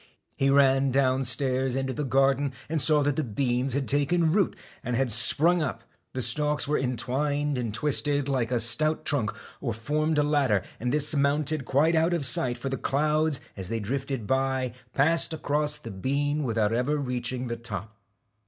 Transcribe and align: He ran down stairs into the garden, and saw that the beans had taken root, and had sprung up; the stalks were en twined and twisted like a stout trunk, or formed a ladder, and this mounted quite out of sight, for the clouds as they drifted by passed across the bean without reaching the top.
He 0.35 0.49
ran 0.49 0.89
down 0.89 1.25
stairs 1.25 1.75
into 1.75 1.93
the 1.93 2.03
garden, 2.03 2.53
and 2.69 2.81
saw 2.81 3.03
that 3.03 3.17
the 3.17 3.23
beans 3.23 3.73
had 3.73 3.87
taken 3.87 4.31
root, 4.31 4.55
and 4.83 4.95
had 4.95 5.11
sprung 5.11 5.61
up; 5.61 5.83
the 6.13 6.23
stalks 6.23 6.67
were 6.67 6.79
en 6.79 6.97
twined 6.97 7.55
and 7.59 7.71
twisted 7.71 8.27
like 8.27 8.49
a 8.51 8.59
stout 8.59 9.05
trunk, 9.05 9.29
or 9.59 9.75
formed 9.75 10.17
a 10.17 10.23
ladder, 10.23 10.63
and 10.79 10.91
this 10.91 11.15
mounted 11.15 11.65
quite 11.65 11.93
out 11.93 12.15
of 12.15 12.25
sight, 12.25 12.57
for 12.57 12.69
the 12.69 12.77
clouds 12.77 13.41
as 13.55 13.69
they 13.69 13.79
drifted 13.79 14.25
by 14.25 14.73
passed 14.93 15.35
across 15.35 15.77
the 15.77 15.91
bean 15.91 16.41
without 16.45 16.71
reaching 17.05 17.45
the 17.45 17.55
top. 17.55 17.95